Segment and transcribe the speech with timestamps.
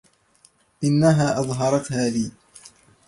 [0.83, 2.31] إنها أظهرتها لي.